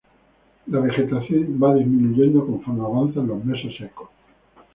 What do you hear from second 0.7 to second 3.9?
vegetación va disminuyendo conforme avanzan los meses